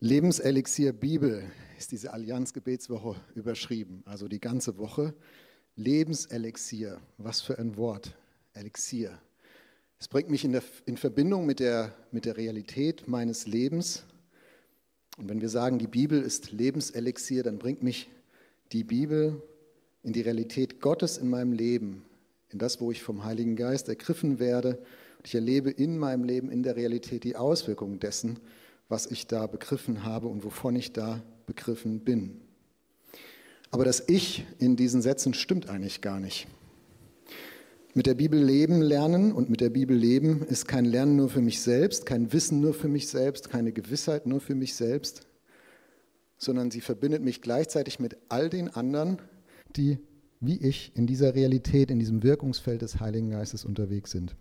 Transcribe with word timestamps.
Lebenselixier 0.00 0.92
Bibel 0.92 1.42
ist 1.76 1.90
diese 1.90 2.12
Allianz-Gebetswoche 2.12 3.16
überschrieben, 3.34 4.04
also 4.04 4.28
die 4.28 4.38
ganze 4.38 4.78
Woche. 4.78 5.12
Lebenselixier, 5.74 7.00
was 7.16 7.40
für 7.40 7.58
ein 7.58 7.76
Wort, 7.76 8.16
Elixier. 8.52 9.20
Es 9.98 10.06
bringt 10.06 10.30
mich 10.30 10.44
in, 10.44 10.52
der, 10.52 10.62
in 10.86 10.96
Verbindung 10.96 11.46
mit 11.46 11.58
der, 11.58 11.96
mit 12.12 12.26
der 12.26 12.36
Realität 12.36 13.08
meines 13.08 13.48
Lebens. 13.48 14.04
Und 15.16 15.28
wenn 15.28 15.40
wir 15.40 15.48
sagen, 15.48 15.80
die 15.80 15.88
Bibel 15.88 16.22
ist 16.22 16.52
Lebenselixier, 16.52 17.42
dann 17.42 17.58
bringt 17.58 17.82
mich 17.82 18.08
die 18.70 18.84
Bibel 18.84 19.42
in 20.04 20.12
die 20.12 20.20
Realität 20.20 20.80
Gottes 20.80 21.18
in 21.18 21.28
meinem 21.28 21.52
Leben, 21.52 22.04
in 22.50 22.60
das, 22.60 22.80
wo 22.80 22.92
ich 22.92 23.02
vom 23.02 23.24
Heiligen 23.24 23.56
Geist 23.56 23.88
ergriffen 23.88 24.38
werde. 24.38 24.78
Und 25.16 25.26
ich 25.26 25.34
erlebe 25.34 25.70
in 25.70 25.98
meinem 25.98 26.22
Leben, 26.22 26.52
in 26.52 26.62
der 26.62 26.76
Realität 26.76 27.24
die 27.24 27.34
Auswirkungen 27.34 27.98
dessen, 27.98 28.38
was 28.88 29.06
ich 29.06 29.26
da 29.26 29.46
begriffen 29.46 30.04
habe 30.04 30.28
und 30.28 30.44
wovon 30.44 30.76
ich 30.76 30.92
da 30.92 31.22
begriffen 31.46 32.00
bin. 32.00 32.40
Aber 33.70 33.84
das 33.84 34.02
Ich 34.08 34.46
in 34.58 34.76
diesen 34.76 35.02
Sätzen 35.02 35.34
stimmt 35.34 35.68
eigentlich 35.68 36.00
gar 36.00 36.20
nicht. 36.20 36.46
Mit 37.94 38.06
der 38.06 38.14
Bibel 38.14 38.42
leben 38.42 38.80
lernen 38.80 39.32
und 39.32 39.50
mit 39.50 39.60
der 39.60 39.70
Bibel 39.70 39.96
leben 39.96 40.42
ist 40.42 40.68
kein 40.68 40.84
Lernen 40.84 41.16
nur 41.16 41.28
für 41.28 41.40
mich 41.40 41.60
selbst, 41.60 42.06
kein 42.06 42.32
Wissen 42.32 42.60
nur 42.60 42.72
für 42.72 42.88
mich 42.88 43.08
selbst, 43.08 43.50
keine 43.50 43.72
Gewissheit 43.72 44.26
nur 44.26 44.40
für 44.40 44.54
mich 44.54 44.74
selbst, 44.74 45.26
sondern 46.36 46.70
sie 46.70 46.80
verbindet 46.80 47.22
mich 47.22 47.42
gleichzeitig 47.42 47.98
mit 47.98 48.16
all 48.28 48.48
den 48.48 48.68
anderen, 48.68 49.18
die 49.74 49.98
wie 50.40 50.56
ich 50.58 50.92
in 50.94 51.06
dieser 51.06 51.34
Realität, 51.34 51.90
in 51.90 51.98
diesem 51.98 52.22
Wirkungsfeld 52.22 52.82
des 52.82 53.00
Heiligen 53.00 53.30
Geistes 53.30 53.64
unterwegs 53.64 54.12
sind. 54.12 54.36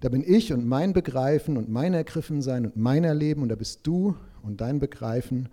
Da 0.00 0.08
bin 0.08 0.22
ich 0.24 0.52
und 0.52 0.66
mein 0.66 0.92
Begreifen 0.92 1.56
und 1.56 1.68
mein 1.68 1.92
Ergriffensein 1.92 2.66
und 2.66 2.76
mein 2.76 3.02
Erleben 3.02 3.42
und 3.42 3.48
da 3.48 3.56
bist 3.56 3.86
du 3.86 4.14
und 4.42 4.60
dein 4.60 4.78
Begreifen 4.78 5.48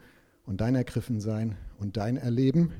und 0.45 0.61
dein 0.61 0.75
Ergriffensein 0.75 1.55
und 1.79 1.97
dein 1.97 2.17
Erleben. 2.17 2.71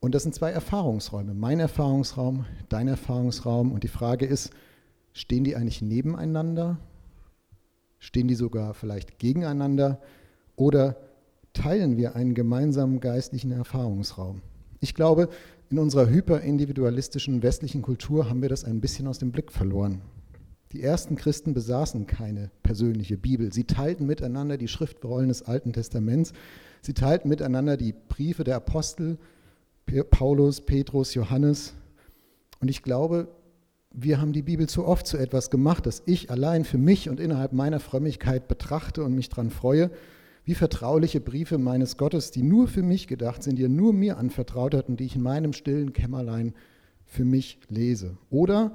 Und 0.00 0.14
das 0.14 0.24
sind 0.24 0.34
zwei 0.34 0.50
Erfahrungsräume, 0.50 1.34
mein 1.34 1.60
Erfahrungsraum, 1.60 2.46
dein 2.68 2.88
Erfahrungsraum. 2.88 3.70
Und 3.70 3.84
die 3.84 3.88
Frage 3.88 4.26
ist, 4.26 4.50
stehen 5.12 5.44
die 5.44 5.54
eigentlich 5.54 5.82
nebeneinander? 5.82 6.78
Stehen 7.98 8.26
die 8.26 8.34
sogar 8.34 8.74
vielleicht 8.74 9.18
gegeneinander? 9.18 10.00
Oder 10.56 10.96
teilen 11.52 11.96
wir 11.98 12.16
einen 12.16 12.34
gemeinsamen 12.34 12.98
geistlichen 12.98 13.52
Erfahrungsraum? 13.52 14.40
Ich 14.80 14.94
glaube, 14.94 15.28
in 15.70 15.78
unserer 15.78 16.08
hyperindividualistischen 16.08 17.44
westlichen 17.44 17.80
Kultur 17.80 18.28
haben 18.28 18.42
wir 18.42 18.48
das 18.48 18.64
ein 18.64 18.80
bisschen 18.80 19.06
aus 19.06 19.20
dem 19.20 19.30
Blick 19.30 19.52
verloren. 19.52 20.02
Die 20.72 20.82
ersten 20.82 21.14
Christen 21.14 21.54
besaßen 21.54 22.06
keine 22.08 22.50
persönliche 22.64 23.16
Bibel. 23.16 23.52
Sie 23.52 23.64
teilten 23.64 24.06
miteinander 24.06 24.56
die 24.56 24.66
Schriftrollen 24.66 25.28
des 25.28 25.42
Alten 25.42 25.72
Testaments. 25.72 26.32
Sie 26.82 26.94
teilten 26.94 27.28
miteinander 27.28 27.76
die 27.76 27.94
Briefe 28.08 28.42
der 28.42 28.56
Apostel, 28.56 29.18
Paulus, 30.10 30.60
Petrus, 30.60 31.14
Johannes. 31.14 31.74
Und 32.60 32.68
ich 32.68 32.82
glaube, 32.82 33.28
wir 33.92 34.20
haben 34.20 34.32
die 34.32 34.42
Bibel 34.42 34.68
zu 34.68 34.84
oft 34.84 35.06
zu 35.06 35.18
etwas 35.18 35.50
gemacht, 35.50 35.86
das 35.86 36.02
ich 36.06 36.30
allein 36.30 36.64
für 36.64 36.78
mich 36.78 37.08
und 37.08 37.20
innerhalb 37.20 37.52
meiner 37.52 37.80
Frömmigkeit 37.80 38.48
betrachte 38.48 39.04
und 39.04 39.14
mich 39.14 39.28
daran 39.28 39.50
freue 39.50 39.90
wie 40.50 40.54
vertrauliche 40.56 41.20
Briefe 41.20 41.58
meines 41.58 41.96
Gottes, 41.96 42.32
die 42.32 42.42
nur 42.42 42.66
für 42.66 42.82
mich 42.82 43.06
gedacht 43.06 43.44
sind, 43.44 43.56
die 43.56 43.66
er 43.66 43.68
nur 43.68 43.92
mir 43.92 44.18
anvertraut 44.18 44.74
hat 44.74 44.88
und 44.88 44.98
die 44.98 45.04
ich 45.04 45.14
in 45.14 45.22
meinem 45.22 45.52
stillen 45.52 45.92
Kämmerlein 45.92 46.54
für 47.04 47.24
mich 47.24 47.60
lese. 47.68 48.18
Oder 48.30 48.74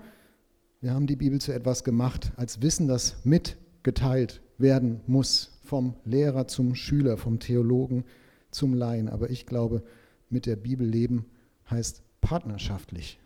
wir 0.79 0.93
haben 0.93 1.05
die 1.05 1.17
Bibel 1.17 1.41
zu 1.41 1.51
etwas 1.51 1.83
gemacht, 1.83 2.31
als 2.37 2.61
Wissen, 2.61 2.87
das 2.87 3.25
mitgeteilt 3.25 4.41
werden 4.57 5.01
muss, 5.05 5.59
vom 5.65 5.95
Lehrer 6.05 6.47
zum 6.47 6.75
Schüler, 6.75 7.17
vom 7.17 7.39
Theologen 7.39 8.05
zum 8.51 8.73
Laien. 8.73 9.09
Aber 9.09 9.29
ich 9.29 9.45
glaube, 9.45 9.83
mit 10.29 10.45
der 10.45 10.55
Bibel 10.55 10.87
leben 10.87 11.25
heißt 11.69 12.03
partnerschaftlich 12.21 13.19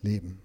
leben. 0.00 0.38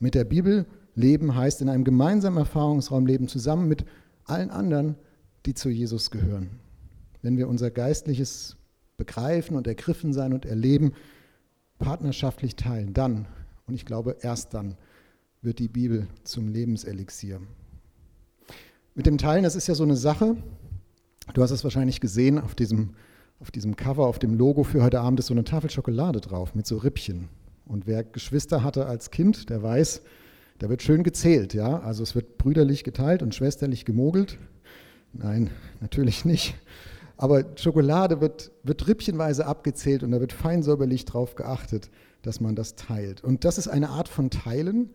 Mit 0.00 0.14
der 0.14 0.24
Bibel 0.24 0.66
leben 0.94 1.34
heißt 1.34 1.62
in 1.62 1.70
einem 1.70 1.84
gemeinsamen 1.84 2.36
Erfahrungsraum 2.36 3.06
leben, 3.06 3.26
zusammen 3.26 3.68
mit 3.68 3.86
allen 4.26 4.50
anderen, 4.50 4.96
die 5.46 5.54
zu 5.54 5.68
Jesus 5.68 6.10
gehören. 6.10 6.50
Wenn 7.22 7.38
wir 7.38 7.48
unser 7.48 7.70
geistliches 7.70 8.56
Begreifen 8.96 9.56
und 9.56 9.66
Ergriffen 9.66 10.12
sein 10.12 10.32
und 10.32 10.44
Erleben 10.44 10.92
partnerschaftlich 11.78 12.56
teilen, 12.56 12.94
dann, 12.94 13.26
und 13.66 13.74
ich 13.74 13.84
glaube 13.84 14.16
erst 14.20 14.54
dann, 14.54 14.76
wird 15.42 15.58
die 15.58 15.68
Bibel 15.68 16.08
zum 16.24 16.48
Lebenselixier. 16.48 17.40
Mit 18.94 19.06
dem 19.06 19.18
Teilen, 19.18 19.44
das 19.44 19.56
ist 19.56 19.66
ja 19.66 19.74
so 19.74 19.84
eine 19.84 19.96
Sache, 19.96 20.36
du 21.34 21.42
hast 21.42 21.50
es 21.50 21.64
wahrscheinlich 21.64 22.00
gesehen, 22.00 22.38
auf 22.38 22.54
diesem, 22.54 22.94
auf 23.40 23.50
diesem 23.50 23.76
Cover, 23.76 24.06
auf 24.06 24.18
dem 24.18 24.34
Logo 24.34 24.64
für 24.64 24.82
heute 24.82 25.00
Abend 25.00 25.20
ist 25.20 25.26
so 25.26 25.34
eine 25.34 25.44
Tafel 25.44 25.70
Schokolade 25.70 26.20
drauf 26.20 26.54
mit 26.54 26.66
so 26.66 26.78
Rippchen. 26.78 27.28
Und 27.66 27.86
wer 27.86 28.04
Geschwister 28.04 28.62
hatte 28.62 28.86
als 28.86 29.10
Kind, 29.10 29.50
der 29.50 29.62
weiß, 29.62 30.02
da 30.58 30.70
wird 30.70 30.82
schön 30.82 31.02
gezählt, 31.02 31.52
ja. 31.52 31.80
Also 31.80 32.02
es 32.02 32.14
wird 32.14 32.38
brüderlich 32.38 32.84
geteilt 32.84 33.22
und 33.22 33.34
schwesterlich 33.34 33.84
gemogelt. 33.84 34.38
Nein, 35.12 35.50
natürlich 35.80 36.24
nicht. 36.24 36.54
Aber 37.16 37.44
Schokolade 37.56 38.20
wird, 38.20 38.52
wird 38.62 38.86
rippchenweise 38.86 39.46
abgezählt 39.46 40.02
und 40.02 40.10
da 40.10 40.20
wird 40.20 40.32
fein 40.32 40.62
säuberlich 40.62 41.04
darauf 41.06 41.34
geachtet, 41.34 41.90
dass 42.22 42.40
man 42.40 42.54
das 42.54 42.74
teilt. 42.74 43.24
Und 43.24 43.44
das 43.44 43.58
ist 43.58 43.68
eine 43.68 43.88
Art 43.88 44.08
von 44.08 44.30
Teilen, 44.30 44.90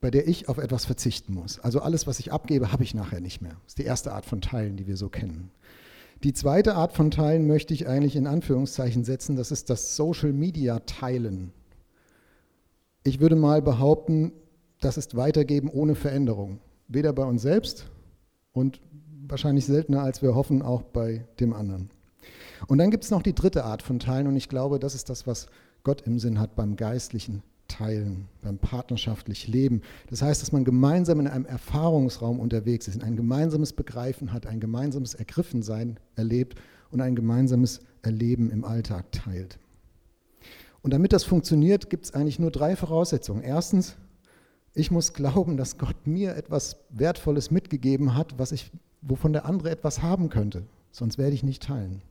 bei 0.00 0.10
der 0.10 0.28
ich 0.28 0.48
auf 0.48 0.58
etwas 0.58 0.84
verzichten 0.84 1.34
muss. 1.34 1.58
Also 1.58 1.80
alles, 1.80 2.06
was 2.06 2.20
ich 2.20 2.32
abgebe, 2.32 2.72
habe 2.72 2.82
ich 2.82 2.94
nachher 2.94 3.20
nicht 3.20 3.40
mehr. 3.40 3.52
Das 3.64 3.72
ist 3.72 3.78
die 3.78 3.84
erste 3.84 4.12
Art 4.12 4.26
von 4.26 4.40
Teilen, 4.40 4.76
die 4.76 4.86
wir 4.86 4.96
so 4.96 5.08
kennen. 5.08 5.50
Die 6.22 6.34
zweite 6.34 6.74
Art 6.74 6.92
von 6.92 7.10
Teilen 7.10 7.46
möchte 7.46 7.72
ich 7.72 7.88
eigentlich 7.88 8.16
in 8.16 8.26
Anführungszeichen 8.26 9.04
setzen, 9.04 9.36
das 9.36 9.50
ist 9.50 9.70
das 9.70 9.96
Social 9.96 10.34
Media 10.34 10.80
Teilen. 10.80 11.52
Ich 13.04 13.20
würde 13.20 13.36
mal 13.36 13.62
behaupten, 13.62 14.32
das 14.80 14.98
ist 14.98 15.16
Weitergeben 15.16 15.70
ohne 15.70 15.94
Veränderung. 15.94 16.60
Weder 16.88 17.14
bei 17.14 17.24
uns 17.24 17.40
selbst 17.40 17.86
und 18.52 18.80
wahrscheinlich 19.26 19.66
seltener, 19.66 20.02
als 20.02 20.22
wir 20.22 20.34
hoffen, 20.34 20.62
auch 20.62 20.82
bei 20.82 21.24
dem 21.38 21.52
anderen. 21.52 21.90
Und 22.66 22.78
dann 22.78 22.90
gibt 22.90 23.04
es 23.04 23.10
noch 23.10 23.22
die 23.22 23.34
dritte 23.34 23.64
Art 23.64 23.82
von 23.82 23.98
Teilen 23.98 24.26
und 24.26 24.36
ich 24.36 24.48
glaube, 24.48 24.78
das 24.78 24.94
ist 24.94 25.08
das, 25.08 25.26
was 25.26 25.46
Gott 25.82 26.02
im 26.02 26.18
Sinn 26.18 26.38
hat 26.38 26.56
beim 26.56 26.76
geistlichen 26.76 27.42
Teilen, 27.68 28.28
beim 28.42 28.58
partnerschaftlich 28.58 29.48
Leben. 29.48 29.82
Das 30.08 30.20
heißt, 30.22 30.42
dass 30.42 30.52
man 30.52 30.64
gemeinsam 30.64 31.20
in 31.20 31.28
einem 31.28 31.46
Erfahrungsraum 31.46 32.40
unterwegs 32.40 32.88
ist, 32.88 33.02
ein 33.02 33.16
gemeinsames 33.16 33.72
Begreifen 33.72 34.32
hat, 34.32 34.46
ein 34.46 34.60
gemeinsames 34.60 35.14
Ergriffensein 35.14 35.98
erlebt 36.16 36.60
und 36.90 37.00
ein 37.00 37.14
gemeinsames 37.14 37.80
Erleben 38.02 38.50
im 38.50 38.64
Alltag 38.64 39.12
teilt. 39.12 39.58
Und 40.82 40.92
damit 40.92 41.12
das 41.12 41.24
funktioniert, 41.24 41.90
gibt 41.90 42.06
es 42.06 42.14
eigentlich 42.14 42.38
nur 42.38 42.50
drei 42.50 42.74
Voraussetzungen. 42.74 43.42
Erstens, 43.42 43.96
ich 44.74 44.90
muss 44.90 45.12
glauben, 45.12 45.56
dass 45.56 45.78
Gott 45.78 46.06
mir 46.06 46.36
etwas 46.36 46.76
Wertvolles 46.90 47.50
mitgegeben 47.50 48.14
hat, 48.14 48.38
was 48.38 48.52
ich, 48.52 48.70
wovon 49.02 49.32
der 49.32 49.46
andere 49.46 49.70
etwas 49.70 50.02
haben 50.02 50.28
könnte. 50.28 50.62
Sonst 50.92 51.18
werde 51.18 51.34
ich 51.34 51.42
nicht 51.42 51.62
teilen. 51.62 52.02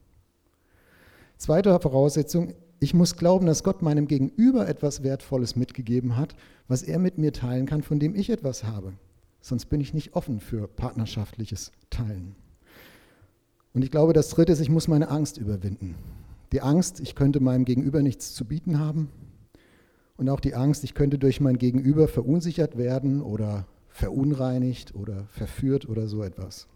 Zweite 1.36 1.78
Voraussetzung, 1.80 2.54
ich 2.80 2.94
muss 2.94 3.16
glauben, 3.16 3.46
dass 3.46 3.64
Gott 3.64 3.82
meinem 3.82 4.08
Gegenüber 4.08 4.68
etwas 4.68 5.02
Wertvolles 5.02 5.56
mitgegeben 5.56 6.16
hat, 6.16 6.34
was 6.68 6.82
er 6.82 6.98
mit 6.98 7.18
mir 7.18 7.32
teilen 7.32 7.66
kann, 7.66 7.82
von 7.82 7.98
dem 7.98 8.14
ich 8.14 8.30
etwas 8.30 8.64
habe. 8.64 8.92
Sonst 9.40 9.66
bin 9.66 9.80
ich 9.80 9.94
nicht 9.94 10.14
offen 10.14 10.40
für 10.40 10.68
partnerschaftliches 10.68 11.72
Teilen. 11.88 12.34
Und 13.72 13.82
ich 13.82 13.90
glaube, 13.90 14.12
das 14.12 14.30
Dritte 14.30 14.52
ist, 14.52 14.60
ich 14.60 14.70
muss 14.70 14.88
meine 14.88 15.08
Angst 15.08 15.38
überwinden. 15.38 15.94
Die 16.52 16.60
Angst, 16.60 17.00
ich 17.00 17.14
könnte 17.14 17.40
meinem 17.40 17.64
Gegenüber 17.64 18.02
nichts 18.02 18.34
zu 18.34 18.44
bieten 18.44 18.78
haben, 18.78 19.08
und 20.20 20.28
auch 20.28 20.40
die 20.40 20.54
Angst, 20.54 20.84
ich 20.84 20.92
könnte 20.92 21.18
durch 21.18 21.40
mein 21.40 21.56
Gegenüber 21.56 22.06
verunsichert 22.06 22.76
werden 22.76 23.22
oder 23.22 23.66
verunreinigt 23.88 24.94
oder 24.94 25.24
verführt 25.28 25.88
oder 25.88 26.08
so 26.08 26.22
etwas. 26.22 26.68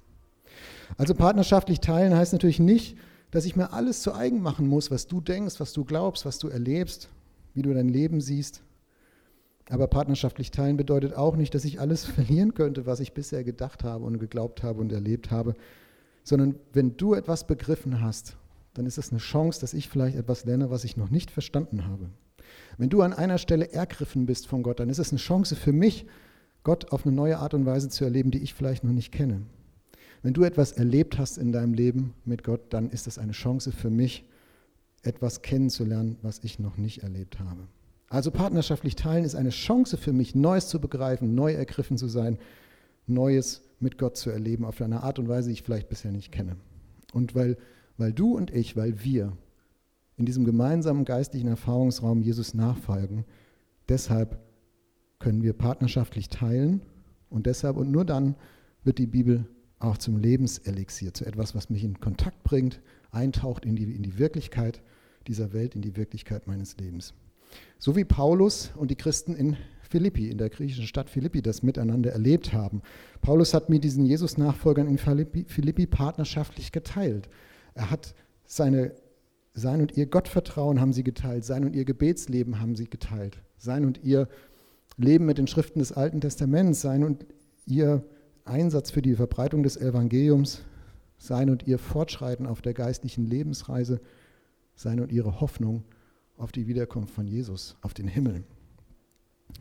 Also 0.96 1.14
partnerschaftlich 1.14 1.81
teilen 1.81 2.17
heißt 2.17 2.32
natürlich 2.32 2.58
nicht, 2.58 2.96
dass 3.31 3.44
ich 3.44 3.55
mir 3.55 3.75
alles 3.75 4.00
zu 4.00 4.14
eigen 4.14 4.41
machen 4.41 4.67
muss, 4.67 4.91
was 4.91 5.08
du 5.08 5.20
denkst, 5.20 5.61
was 5.61 5.75
du 5.75 5.85
glaubst, 5.85 6.25
was 6.25 6.38
du 6.38 6.49
erlebst, 6.49 7.11
wie 7.52 7.61
du 7.61 7.75
dein 7.75 7.91
Leben 7.91 8.23
siehst. 8.23 8.62
Aber 9.69 9.88
partnerschaftlich 9.88 10.50
teilen 10.50 10.79
bedeutet 10.79 11.14
auch 11.14 11.37
nicht, 11.37 11.55
dass 11.55 11.67
ich 11.67 11.81
alles 11.81 12.05
verlieren 12.06 12.55
könnte, 12.55 12.87
was 12.87 13.00
ich 13.00 13.12
bisher 13.12 13.44
gedacht 13.44 13.85
habe 13.85 14.06
und 14.06 14.20
geglaubt 14.20 14.62
habe 14.62 14.81
und 14.81 14.90
erlebt 14.90 15.31
habe, 15.31 15.55
sondern 16.23 16.55
wenn 16.73 16.97
du 16.97 17.12
etwas 17.12 17.47
begriffen 17.47 18.00
hast, 18.00 18.38
dann 18.73 18.87
ist 18.87 18.97
es 18.97 19.11
eine 19.11 19.20
Chance, 19.20 19.61
dass 19.61 19.75
ich 19.75 19.90
vielleicht 19.90 20.17
etwas 20.17 20.47
lerne, 20.47 20.70
was 20.70 20.85
ich 20.85 20.97
noch 20.97 21.11
nicht 21.11 21.31
verstanden 21.31 21.87
habe. 21.87 22.08
Wenn 22.79 22.89
du 22.89 23.03
an 23.03 23.12
einer 23.12 23.39
Stelle 23.39 23.73
ergriffen 23.73 24.27
bist 24.27 24.47
von 24.47 24.62
Gott, 24.62 24.81
dann 24.81 24.91
ist 24.91 24.99
es 24.99 25.11
eine 25.11 25.19
Chance 25.19 25.56
für 25.56 25.73
mich, 25.73 26.06
Gott 26.62 26.93
auf 26.93 27.06
eine 27.06 27.15
neue 27.15 27.39
Art 27.39 27.55
und 27.55 27.67
Weise 27.67 27.89
zu 27.89 28.05
erleben, 28.05 28.31
die 28.31 28.43
ich 28.43 28.55
vielleicht 28.55 28.85
noch 28.85 28.93
nicht 28.93 29.12
kenne. 29.12 29.43
Wenn 30.23 30.33
du 30.33 30.43
etwas 30.43 30.73
erlebt 30.73 31.19
hast 31.19 31.37
in 31.37 31.53
deinem 31.53 31.75
Leben 31.75 32.15
mit 32.25 32.43
Gott, 32.45 32.73
dann 32.73 32.89
ist 32.89 33.06
es 33.06 33.19
eine 33.19 33.33
Chance 33.33 33.73
für 33.73 33.91
mich, 33.91 34.25
etwas 35.03 35.43
kennenzulernen, 35.43 36.17
was 36.23 36.41
ich 36.43 36.59
noch 36.59 36.79
nicht 36.79 37.03
erlebt 37.03 37.39
habe. 37.39 37.69
Also 38.09 38.31
partnerschaftlich 38.31 38.97
teilen 38.97 39.25
ist 39.25 39.35
eine 39.35 39.50
Chance 39.50 39.99
für 39.99 40.12
mich, 40.12 40.35
Neues 40.35 40.69
zu 40.69 40.81
begreifen, 40.81 41.35
neu 41.35 41.53
ergriffen 41.53 41.99
zu 41.99 42.09
sein, 42.09 42.39
Neues 43.07 43.62
mit 43.81 43.99
Gott 43.99 44.17
zu 44.17 44.31
erleben, 44.31 44.65
auf 44.65 44.81
eine 44.81 45.03
Art 45.03 45.19
und 45.19 45.29
Weise, 45.29 45.49
die 45.49 45.55
ich 45.55 45.62
vielleicht 45.62 45.91
bisher 45.91 46.12
nicht 46.12 46.33
kenne. 46.33 46.57
Und 47.12 47.35
weil, 47.35 47.59
weil 47.99 48.12
du 48.12 48.35
und 48.35 48.50
ich, 48.50 48.77
weil 48.77 49.05
wir 49.05 49.37
in 50.16 50.26
diesem 50.26 50.44
gemeinsamen 50.44 51.05
geistlichen 51.05 51.49
Erfahrungsraum 51.49 52.22
Jesus 52.22 52.55
nachfolgen, 52.55 53.25
deshalb 53.88 54.38
können 55.19 55.43
wir 55.43 55.52
partnerschaftlich 55.52 56.28
teilen 56.28 56.82
und 57.31 57.46
deshalb 57.46 57.76
und 57.76 57.90
nur 57.90 58.05
dann 58.05 58.37
wird 58.84 58.99
die 58.99 59.06
Bibel 59.06 59.46
auch 59.78 59.99
zum 59.99 60.16
Lebenselixier, 60.16 61.14
zu 61.14 61.25
etwas, 61.25 61.55
was 61.55 61.70
mich 61.70 61.84
in 61.84 62.00
Kontakt 62.00 62.43
bringt, 62.44 62.81
eintaucht 63.11 63.64
in 63.64 63.76
die, 63.76 63.84
in 63.84 64.02
die 64.02 64.19
Wirklichkeit 64.19 64.82
dieser 65.26 65.52
Welt, 65.52 65.75
in 65.75 65.82
die 65.82 65.96
Wirklichkeit 65.96 66.46
meines 66.46 66.76
Lebens. 66.76 67.14
So 67.78 67.96
wie 67.96 68.05
Paulus 68.05 68.72
und 68.76 68.90
die 68.90 68.96
Christen 68.96 69.34
in 69.34 69.56
Philippi, 69.82 70.31
in 70.31 70.38
der 70.38 70.50
griechischen 70.50 70.87
Stadt 70.87 71.08
Philippi, 71.08 71.43
das 71.43 71.62
miteinander 71.62 72.11
erlebt 72.11 72.52
haben. 72.52 72.82
Paulus 73.20 73.55
hat 73.55 73.69
mit 73.69 73.84
diesen 73.84 74.05
Jesus-Nachfolgern 74.05 74.88
in 74.88 74.99
Philippi, 74.99 75.44
Philippi 75.46 75.87
partnerschaftlich 75.87 76.72
geteilt. 76.72 77.28
Er 77.75 77.90
hat 77.90 78.14
seine, 78.44 78.93
sein 79.55 79.81
und 79.81 79.97
ihr 79.97 80.06
Gottvertrauen 80.06 80.81
haben 80.81 80.93
sie 80.93 81.05
geteilt, 81.05 81.45
sein 81.45 81.65
und 81.65 81.75
ihr 81.75 81.85
Gebetsleben 81.85 82.61
haben 82.61 82.75
sie 82.75 82.91
geteilt, 82.91 83.41
sein 83.56 83.85
und 83.85 84.03
ihr 84.03 84.29
Leben 84.97 85.27
mit 85.27 85.39
den 85.39 85.47
Schriften 85.47 85.79
des 85.79 85.93
Alten 85.93 86.21
Testaments, 86.21 86.81
sein 86.81 87.05
und 87.05 87.25
ihr 87.67 88.05
Einsatz 88.45 88.91
für 88.91 89.01
die 89.01 89.15
Verbreitung 89.15 89.62
des 89.62 89.77
Evangeliums, 89.77 90.62
sein 91.19 91.51
und 91.51 91.67
ihr 91.67 91.79
Fortschreiten 91.79 92.47
auf 92.47 92.61
der 92.61 92.75
geistlichen 92.75 93.25
Lebensreise, 93.25 94.01
sein 94.75 95.01
und 95.01 95.12
ihre 95.12 95.41
Hoffnung 95.41 95.85
auf 96.37 96.53
die 96.53 96.67
Wiederkunft 96.67 97.15
von 97.15 97.27
Jesus, 97.27 97.77
auf 97.81 97.95
den 97.95 98.09
Himmel. 98.09 98.43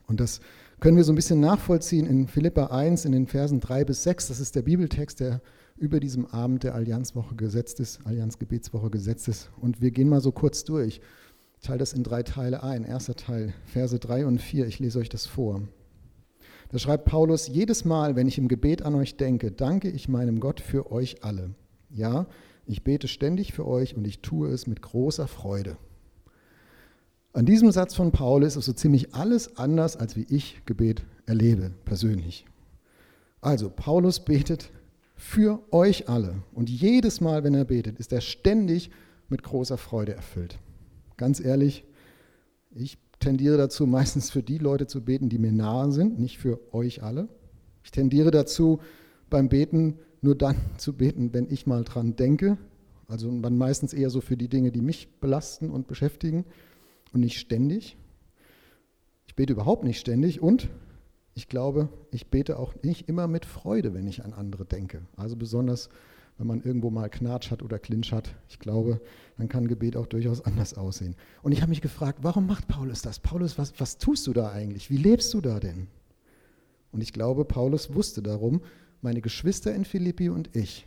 Und 0.08 0.20
das 0.20 0.42
können 0.80 0.98
wir 0.98 1.04
so 1.04 1.14
ein 1.14 1.16
bisschen 1.16 1.40
nachvollziehen 1.40 2.08
in 2.08 2.28
Philippa 2.28 2.68
1, 2.68 3.06
in 3.06 3.12
den 3.12 3.28
Versen 3.28 3.60
3 3.60 3.86
bis 3.86 4.04
6. 4.04 4.28
Das 4.28 4.40
ist 4.40 4.56
der 4.56 4.64
Bibeltext, 4.64 5.20
der 5.20 5.42
über 5.76 6.00
diesem 6.00 6.26
Abend 6.28 6.64
der 6.64 6.76
Allianzwoche 6.76 7.36
gesetzt 7.36 7.80
ist, 7.80 8.06
Allianzgebetswoche 8.06 8.90
gesetzt 8.90 9.28
ist. 9.28 9.50
Und 9.60 9.82
wir 9.82 9.92
gehen 9.92 10.10
mal 10.10 10.22
so 10.22 10.32
kurz 10.32 10.64
durch. 10.64 11.02
Ich 11.60 11.68
teile 11.68 11.80
das 11.80 11.94
in 11.94 12.04
drei 12.04 12.24
Teile 12.24 12.64
ein. 12.64 12.84
Erster 12.84 13.16
Teil, 13.16 13.54
Verse 13.66 13.98
3 13.98 14.26
und 14.26 14.42
4. 14.42 14.68
Ich 14.68 14.80
lese 14.80 15.00
euch 15.00 15.10
das 15.10 15.26
vor. 15.26 15.62
Da 16.70 16.80
schreibt 16.80 17.06
Paulus, 17.06 17.48
jedes 17.48 17.86
Mal, 17.86 18.16
wenn 18.16 18.28
ich 18.28 18.38
im 18.38 18.48
Gebet 18.48 18.82
an 18.82 18.96
euch 18.96 19.18
denke, 19.18 19.52
danke 19.52 19.90
ich 19.90 20.10
meinem 20.10 20.40
Gott 20.40 20.60
für 20.60 20.92
euch 20.92 21.24
alle. 21.24 21.54
Ja, 21.90 22.26
ich 22.66 22.84
bete 22.84 23.08
ständig 23.08 23.54
für 23.54 23.68
euch 23.68 23.96
und 23.96 24.08
ich 24.08 24.22
tue 24.22 24.50
es 24.50 24.68
mit 24.68 24.82
großer 24.82 25.28
Freude. 25.28 25.78
An 27.34 27.46
diesem 27.46 27.72
Satz 27.72 27.96
von 27.96 28.12
Paulus 28.12 28.56
ist 28.56 28.66
so 28.66 28.74
ziemlich 28.74 29.14
alles 29.16 29.58
anders, 29.58 29.98
als 29.98 30.16
wie 30.16 30.26
ich 30.30 30.62
Gebet 30.66 31.04
erlebe, 31.26 31.72
persönlich. 31.84 32.46
Also, 33.42 33.70
Paulus 33.70 34.20
betet 34.20 34.72
für 35.24 35.64
euch 35.72 36.10
alle. 36.10 36.44
Und 36.52 36.70
jedes 36.70 37.22
Mal, 37.22 37.44
wenn 37.46 37.56
er 37.56 37.64
betet, 37.64 37.98
ist 37.98 38.12
er 38.12 38.20
ständig 38.20 38.92
mit 39.30 39.42
großer 39.42 39.78
Freude 39.78 40.14
erfüllt. 40.14 40.60
Ganz 41.16 41.40
ehrlich, 41.40 41.86
ich 42.72 42.98
tendiere 43.20 43.58
dazu, 43.58 43.88
meistens 43.88 44.30
für 44.30 44.44
die 44.44 44.58
Leute 44.58 44.86
zu 44.86 45.04
beten, 45.04 45.30
die 45.30 45.40
mir 45.40 45.54
nahe 45.54 45.92
sind, 45.92 46.20
nicht 46.20 46.38
für 46.38 46.60
euch 46.74 47.04
alle. 47.04 47.30
Ich 47.84 47.92
tendiere 47.92 48.32
dazu, 48.32 48.80
beim 49.30 49.50
Beten 49.50 49.98
nur 50.22 50.36
dann 50.36 50.58
zu 50.78 50.94
beten, 50.94 51.34
wenn 51.34 51.50
ich 51.50 51.66
mal 51.66 51.84
dran 51.84 52.16
denke. 52.16 52.58
Also 53.08 53.32
man 53.32 53.58
meistens 53.58 53.94
eher 53.94 54.10
so 54.10 54.20
für 54.20 54.38
die 54.38 54.50
Dinge, 54.50 54.72
die 54.72 54.82
mich 54.82 55.20
belasten 55.20 55.72
und 55.72 55.88
beschäftigen 55.88 56.46
und 57.14 57.22
nicht 57.22 57.40
ständig. 57.40 57.98
Ich 59.26 59.36
bete 59.36 59.54
überhaupt 59.54 59.86
nicht 59.86 60.00
ständig 60.00 60.42
und 60.42 60.70
ich 61.36 61.48
glaube, 61.48 61.90
ich 62.12 62.28
bete 62.28 62.60
auch 62.60 62.74
nicht 62.84 63.10
immer 63.10 63.28
mit 63.28 63.46
Freude, 63.46 63.94
wenn 63.94 64.08
ich 64.08 64.24
an 64.24 64.34
andere 64.34 64.66
denke. 64.66 65.02
Also 65.16 65.36
besonders, 65.36 65.90
wenn 66.38 66.48
man 66.48 66.62
irgendwo 66.62 66.90
mal 66.90 67.10
Knatsch 67.10 67.52
hat 67.52 67.64
oder 67.64 67.80
Clinch 67.80 68.12
hat. 68.12 68.36
Ich 68.50 68.60
glaube, 68.60 69.02
dann 69.38 69.50
kann 69.50 69.68
Gebet 69.68 69.98
auch 69.98 70.08
durchaus 70.08 70.42
anders 70.42 70.76
aussehen. 70.76 71.16
Und 71.42 71.52
ich 71.52 71.62
habe 71.62 71.70
mich 71.70 71.82
gefragt, 71.82 72.20
warum 72.22 72.46
macht 72.46 72.68
Paulus 72.68 73.02
das? 73.02 73.20
Paulus, 73.20 73.58
was, 73.58 73.74
was 73.80 73.98
tust 73.98 74.28
du 74.28 74.34
da 74.34 74.52
eigentlich? 74.52 74.90
Wie 74.90 74.98
lebst 74.98 75.34
du 75.34 75.42
da 75.42 75.60
denn? 75.60 75.88
Und 76.92 77.02
ich 77.02 77.14
glaube, 77.14 77.46
Paulus 77.46 77.94
wusste 77.94 78.22
darum, 78.22 78.62
meine 79.02 79.22
Geschwister 79.22 79.74
in 79.74 79.86
Philippi 79.86 80.30
und 80.30 80.56
ich, 80.56 80.86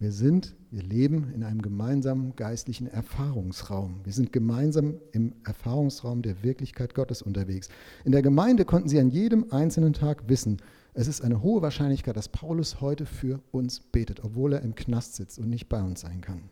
wir 0.00 0.12
sind, 0.12 0.54
wir 0.70 0.82
leben 0.82 1.32
in 1.34 1.42
einem 1.42 1.60
gemeinsamen 1.60 2.36
geistlichen 2.36 2.86
Erfahrungsraum. 2.86 4.00
Wir 4.04 4.12
sind 4.12 4.32
gemeinsam 4.32 5.00
im 5.10 5.34
Erfahrungsraum 5.44 6.22
der 6.22 6.44
Wirklichkeit 6.44 6.94
Gottes 6.94 7.20
unterwegs. 7.20 7.68
In 8.04 8.12
der 8.12 8.22
Gemeinde 8.22 8.64
konnten 8.64 8.88
sie 8.88 9.00
an 9.00 9.10
jedem 9.10 9.46
einzelnen 9.50 9.94
Tag 9.94 10.28
wissen, 10.28 10.58
es 10.94 11.08
ist 11.08 11.22
eine 11.22 11.42
hohe 11.42 11.62
Wahrscheinlichkeit, 11.62 12.16
dass 12.16 12.28
Paulus 12.28 12.80
heute 12.80 13.06
für 13.06 13.40
uns 13.50 13.80
betet, 13.80 14.24
obwohl 14.24 14.52
er 14.52 14.62
im 14.62 14.74
Knast 14.74 15.16
sitzt 15.16 15.38
und 15.38 15.48
nicht 15.48 15.68
bei 15.68 15.82
uns 15.82 16.00
sein 16.00 16.20
kann. 16.20 16.42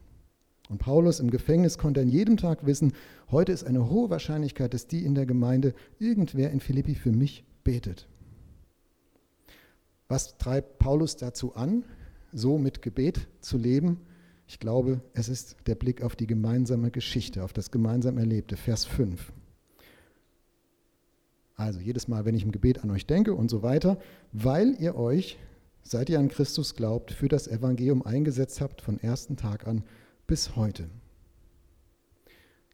Und 0.68 0.78
Paulus 0.78 1.20
im 1.20 1.30
Gefängnis 1.30 1.78
konnte 1.78 2.00
an 2.00 2.08
jedem 2.08 2.36
Tag 2.36 2.66
wissen, 2.66 2.92
heute 3.30 3.52
ist 3.52 3.64
eine 3.64 3.88
hohe 3.88 4.10
Wahrscheinlichkeit, 4.10 4.74
dass 4.74 4.88
die 4.88 5.04
in 5.04 5.14
der 5.14 5.26
Gemeinde 5.26 5.74
irgendwer 5.98 6.50
in 6.50 6.60
Philippi 6.60 6.94
für 6.96 7.12
mich 7.12 7.44
betet. 7.62 8.08
Was 10.08 10.38
treibt 10.38 10.78
Paulus 10.78 11.16
dazu 11.16 11.54
an? 11.54 11.84
So 12.36 12.58
mit 12.58 12.82
Gebet 12.82 13.26
zu 13.40 13.56
leben, 13.56 14.00
ich 14.48 14.60
glaube, 14.60 15.00
es 15.12 15.28
ist 15.28 15.56
der 15.66 15.74
Blick 15.74 16.02
auf 16.02 16.14
die 16.14 16.26
gemeinsame 16.26 16.90
Geschichte, 16.90 17.42
auf 17.42 17.52
das 17.52 17.70
gemeinsam 17.70 18.16
Erlebte. 18.16 18.56
Vers 18.56 18.84
5. 18.84 19.32
Also 21.56 21.80
jedes 21.80 22.06
Mal, 22.06 22.24
wenn 22.24 22.34
ich 22.34 22.44
im 22.44 22.52
Gebet 22.52 22.84
an 22.84 22.90
euch 22.90 23.06
denke 23.06 23.34
und 23.34 23.50
so 23.50 23.62
weiter, 23.62 23.98
weil 24.32 24.76
ihr 24.78 24.94
euch, 24.94 25.38
seit 25.82 26.10
ihr 26.10 26.20
an 26.20 26.28
Christus 26.28 26.74
glaubt, 26.74 27.10
für 27.10 27.28
das 27.28 27.48
Evangelium 27.48 28.02
eingesetzt 28.02 28.60
habt, 28.60 28.82
von 28.82 29.00
ersten 29.00 29.36
Tag 29.36 29.66
an 29.66 29.82
bis 30.26 30.54
heute. 30.54 30.90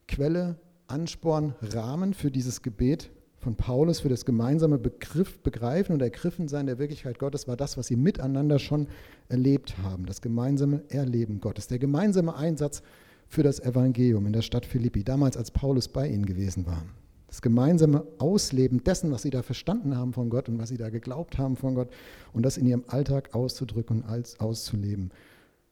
Quelle, 0.09 0.59
Ansporn, 0.89 1.55
Rahmen 1.63 2.13
für 2.13 2.31
dieses 2.31 2.61
Gebet 2.61 3.11
von 3.43 3.57
Paulus 3.57 4.01
für 4.01 4.09
das 4.09 4.25
gemeinsame 4.25 4.79
Begriff, 4.79 5.41
Begreifen 5.41 5.95
und 5.95 6.01
Ergriffensein 6.01 6.67
der 6.67 6.79
Wirklichkeit 6.79 7.19
Gottes 7.19 7.49
war 7.49 7.57
das, 7.57 7.77
was 7.77 7.89
sie 7.89 7.97
miteinander 7.97 8.61
schon 8.61 8.87
erlebt 9.29 9.77
haben, 9.83 10.07
das 10.07 10.21
gemeinsame 10.21 10.85
Erleben 10.89 11.41
Gottes, 11.41 11.67
der 11.67 11.81
gemeinsame 11.81 12.37
Einsatz 12.37 12.83
für 13.27 13.43
das 13.43 13.59
Evangelium 13.59 14.27
in 14.27 14.33
der 14.33 14.43
Stadt 14.43 14.65
Philippi, 14.65 15.03
damals 15.03 15.37
als 15.37 15.51
Paulus 15.51 15.89
bei 15.89 16.07
ihnen 16.07 16.25
gewesen 16.25 16.67
war. 16.67 16.85
Das 17.27 17.43
gemeinsame 17.43 18.07
Ausleben 18.19 18.85
dessen, 18.85 19.11
was 19.11 19.23
sie 19.23 19.31
da 19.31 19.43
verstanden 19.43 19.97
haben 19.97 20.13
von 20.13 20.31
Gott 20.31 20.49
und 20.49 20.59
was 20.59 20.69
sie 20.69 20.77
da 20.77 20.91
geglaubt 20.91 21.37
haben 21.37 21.57
von 21.57 21.75
Gott 21.75 21.89
und 22.33 22.45
das 22.45 22.59
in 22.59 22.67
ihrem 22.67 22.85
Alltag 22.87 23.35
auszudrücken 23.35 24.03
und 24.03 24.09
als 24.09 24.39
auszuleben. 24.39 25.11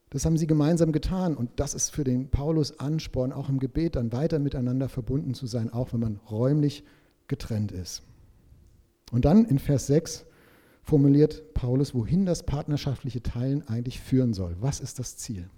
Das 0.08 0.24
haben 0.24 0.36
sie 0.36 0.48
gemeinsam 0.48 0.90
getan 0.90 1.36
und 1.36 1.50
das 1.56 1.74
ist 1.74 1.90
für 1.90 2.02
den 2.02 2.30
Paulus 2.30 2.80
Ansporn, 2.80 3.32
auch 3.32 3.48
im 3.48 3.60
Gebet 3.60 3.94
dann 3.94 4.10
weiter 4.10 4.40
miteinander 4.40 4.88
verbunden 4.88 5.34
zu 5.34 5.46
sein, 5.46 5.72
auch 5.72 5.92
wenn 5.92 6.00
man 6.00 6.16
räumlich 6.28 6.82
getrennt 7.30 7.72
ist. 7.72 8.02
Und 9.10 9.24
dann 9.24 9.46
in 9.46 9.58
Vers 9.58 9.86
6 9.86 10.26
formuliert 10.82 11.54
Paulus, 11.54 11.94
wohin 11.94 12.26
das 12.26 12.42
partnerschaftliche 12.42 13.22
Teilen 13.22 13.66
eigentlich 13.66 14.00
führen 14.00 14.34
soll. 14.34 14.56
Was 14.60 14.80
ist 14.80 14.98
das 14.98 15.16
Ziel? 15.16 15.48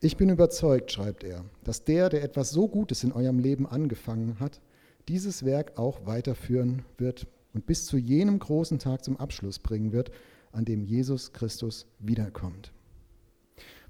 Ich 0.00 0.16
bin 0.16 0.28
überzeugt, 0.28 0.92
schreibt 0.92 1.24
er, 1.24 1.44
dass 1.64 1.82
der, 1.82 2.08
der 2.08 2.22
etwas 2.22 2.50
so 2.50 2.68
Gutes 2.68 3.02
in 3.02 3.12
eurem 3.12 3.40
Leben 3.40 3.66
angefangen 3.66 4.38
hat, 4.38 4.60
dieses 5.08 5.44
Werk 5.44 5.76
auch 5.76 6.06
weiterführen 6.06 6.84
wird 6.98 7.26
und 7.54 7.66
bis 7.66 7.86
zu 7.86 7.96
jenem 7.96 8.38
großen 8.38 8.78
Tag 8.78 9.04
zum 9.04 9.16
Abschluss 9.16 9.58
bringen 9.58 9.92
wird, 9.92 10.12
an 10.52 10.64
dem 10.64 10.84
Jesus 10.84 11.32
Christus 11.32 11.86
wiederkommt. 11.98 12.72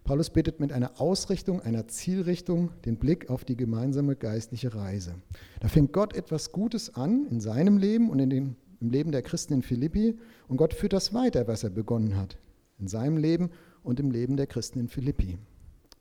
Paulus 0.09 0.31
bittet 0.31 0.59
mit 0.59 0.73
einer 0.73 1.03
Ausrichtung, 1.03 1.61
einer 1.61 1.87
Zielrichtung 1.87 2.71
den 2.87 2.97
Blick 2.97 3.29
auf 3.29 3.45
die 3.45 3.59
gemeinsame 3.59 4.17
geistliche 4.17 4.75
Reise. 4.75 5.17
Da 5.61 5.69
fängt 5.69 5.93
Gott 5.93 6.15
etwas 6.15 6.51
Gutes 6.51 6.95
an 6.95 7.27
in 7.27 7.41
seinem 7.41 7.77
Leben 7.77 8.09
und 8.09 8.19
in 8.19 8.31
den, 8.31 8.57
im 8.81 8.89
Leben 8.89 9.13
der 9.13 9.21
Christen 9.21 9.53
in 9.53 9.61
Philippi 9.61 10.17
und 10.49 10.57
Gott 10.57 10.73
führt 10.73 10.95
das 10.95 11.13
weiter, 11.13 11.47
was 11.47 11.63
er 11.63 11.69
begonnen 11.69 12.17
hat, 12.17 12.39
in 12.79 12.89
seinem 12.89 13.19
Leben 13.19 13.51
und 13.83 14.01
im 14.01 14.11
Leben 14.11 14.39
der 14.39 14.47
Christen 14.47 14.81
in 14.81 14.89
Philippi. 14.89 15.37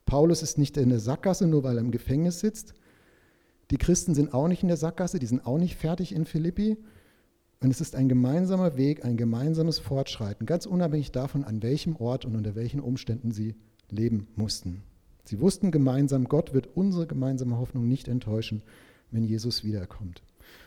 Paulus 0.05 0.41
ist 0.41 0.57
nicht 0.57 0.77
in 0.77 0.87
der 0.87 1.01
Sackgasse, 1.01 1.45
nur 1.45 1.65
weil 1.65 1.75
er 1.75 1.83
im 1.83 1.91
Gefängnis 1.91 2.39
sitzt. 2.39 2.75
Die 3.71 3.77
Christen 3.77 4.15
sind 4.15 4.33
auch 4.33 4.47
nicht 4.47 4.61
in 4.61 4.69
der 4.69 4.77
Sackgasse, 4.77 5.19
die 5.19 5.25
sind 5.25 5.45
auch 5.45 5.57
nicht 5.57 5.75
fertig 5.75 6.15
in 6.15 6.23
Philippi. 6.23 6.77
Und 7.59 7.71
es 7.71 7.81
ist 7.81 7.93
ein 7.93 8.07
gemeinsamer 8.07 8.77
Weg, 8.77 9.03
ein 9.03 9.17
gemeinsames 9.17 9.79
Fortschreiten, 9.79 10.45
ganz 10.45 10.65
unabhängig 10.65 11.11
davon, 11.11 11.43
an 11.43 11.61
welchem 11.61 11.97
Ort 11.97 12.23
und 12.23 12.37
unter 12.37 12.55
welchen 12.55 12.79
Umständen 12.79 13.33
sie 13.33 13.55
leben 13.89 14.27
mussten. 14.35 14.83
Sie 15.23 15.39
wussten 15.39 15.71
gemeinsam, 15.71 16.25
Gott 16.25 16.53
wird 16.53 16.69
unsere 16.75 17.07
gemeinsame 17.07 17.57
Hoffnung 17.57 17.87
nicht 17.87 18.07
enttäuschen, 18.07 18.63
wenn 19.11 19.23
Jesus 19.23 19.63
wiederkommt. 19.63 20.23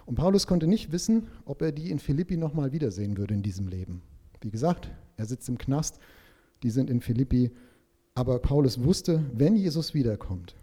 Und 0.07 0.17
Paulus 0.17 0.47
konnte 0.47 0.67
nicht 0.67 0.93
wissen, 0.93 1.29
ob 1.45 1.63
er 1.63 1.73
die 1.73 1.91
in 1.91 1.99
Philippi 1.99 2.37
nochmal 2.37 2.73
wiedersehen 2.73 3.17
würde 3.17 3.35
in 3.35 3.43
diesem 3.43 3.69
Leben. 3.69 4.03
Wie 4.41 4.51
gesagt, 4.51 4.91
er 5.17 5.27
sitzt 5.27 5.49
im 5.49 5.59
Knast, 5.59 5.99
die 6.63 6.71
sind 6.71 6.91
in 6.91 7.01
Philippi, 7.01 7.51
aber 8.15 8.39
Paulus 8.39 8.83
wusste, 8.83 9.25
wenn 9.33 9.57
Jesus 9.57 9.95
wiederkommt, 9.95 10.57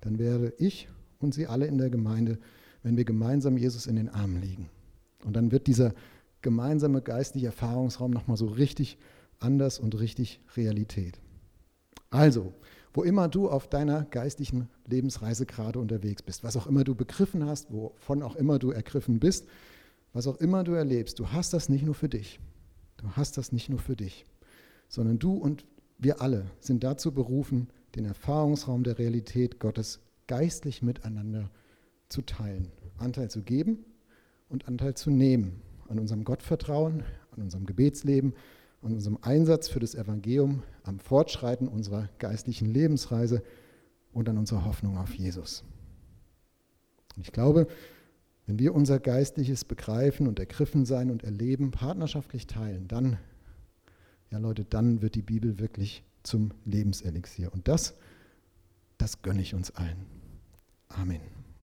dann 0.00 0.18
werde 0.18 0.52
ich 0.58 0.88
und 1.18 1.34
sie 1.34 1.46
alle 1.46 1.66
in 1.66 1.78
der 1.78 1.90
Gemeinde, 1.90 2.38
wenn 2.82 2.96
wir 2.96 3.04
gemeinsam 3.04 3.56
Jesus 3.56 3.86
in 3.86 3.96
den 3.96 4.08
Armen 4.08 4.40
legen. 4.40 4.70
Und 5.24 5.34
dann 5.34 5.52
wird 5.52 5.66
dieser 5.66 5.92
gemeinsame 6.42 7.02
geistliche 7.02 7.46
Erfahrungsraum 7.46 8.10
nochmal 8.10 8.36
so 8.36 8.46
richtig 8.46 8.98
anders 9.38 9.78
und 9.78 9.98
richtig 9.98 10.40
Realität. 10.56 11.20
Also, 12.10 12.52
wo 12.92 13.02
immer 13.04 13.28
du 13.28 13.48
auf 13.48 13.68
deiner 13.68 14.04
geistlichen 14.04 14.68
Lebensreise 14.86 15.46
gerade 15.46 15.78
unterwegs 15.78 16.22
bist, 16.22 16.42
was 16.42 16.56
auch 16.56 16.66
immer 16.66 16.84
du 16.84 16.94
begriffen 16.94 17.46
hast, 17.46 17.72
wovon 17.72 18.22
auch 18.22 18.36
immer 18.36 18.58
du 18.58 18.70
ergriffen 18.70 19.20
bist, 19.20 19.46
was 20.12 20.26
auch 20.26 20.36
immer 20.36 20.64
du 20.64 20.72
erlebst, 20.72 21.18
du 21.20 21.30
hast 21.30 21.52
das 21.52 21.68
nicht 21.68 21.84
nur 21.84 21.94
für 21.94 22.08
dich. 22.08 22.40
Du 22.96 23.08
hast 23.12 23.38
das 23.38 23.50
nicht 23.52 23.70
nur 23.70 23.78
für 23.78 23.96
dich, 23.96 24.26
sondern 24.88 25.18
du 25.18 25.32
und 25.32 25.64
wir 25.98 26.20
alle 26.20 26.50
sind 26.60 26.84
dazu 26.84 27.12
berufen, 27.12 27.68
den 27.94 28.04
Erfahrungsraum 28.04 28.82
der 28.84 28.98
Realität 28.98 29.58
Gottes 29.58 30.00
geistlich 30.26 30.82
miteinander 30.82 31.50
zu 32.08 32.22
teilen, 32.22 32.68
Anteil 32.98 33.30
zu 33.30 33.42
geben 33.42 33.84
und 34.48 34.68
Anteil 34.68 34.94
zu 34.94 35.10
nehmen 35.10 35.62
an 35.88 35.98
unserem 35.98 36.24
Gottvertrauen, 36.24 37.04
an 37.30 37.42
unserem 37.42 37.64
Gebetsleben, 37.64 38.34
an 38.82 38.92
unserem 38.94 39.18
Einsatz 39.22 39.68
für 39.68 39.80
das 39.80 39.94
Evangelium, 39.94 40.62
am 40.84 40.98
Fortschreiten 40.98 41.68
unserer 41.68 42.08
geistlichen 42.18 42.72
Lebensreise 42.72 43.42
und 44.12 44.28
an 44.28 44.38
unserer 44.38 44.64
Hoffnung 44.64 44.96
auf 44.98 45.14
Jesus. 45.14 45.64
ich 47.16 47.32
glaube, 47.32 47.66
wenn 48.46 48.58
wir 48.58 48.74
unser 48.74 48.98
geistliches 48.98 49.64
Begreifen 49.64 50.26
und 50.26 50.40
Ergriffensein 50.40 51.10
und 51.10 51.22
Erleben 51.22 51.70
partnerschaftlich 51.70 52.48
teilen, 52.48 52.88
dann, 52.88 53.18
ja 54.30 54.38
Leute, 54.38 54.64
dann 54.64 55.02
wird 55.02 55.14
die 55.14 55.22
Bibel 55.22 55.60
wirklich 55.60 56.02
zum 56.24 56.50
Lebenselixier. 56.64 57.52
Und 57.52 57.68
das, 57.68 57.94
das 58.98 59.22
gönne 59.22 59.42
ich 59.42 59.54
uns 59.54 59.70
allen. 59.76 60.04
Amen. 60.88 61.39